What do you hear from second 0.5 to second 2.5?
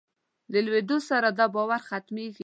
د لویېدو سره دا باور ختمېږي.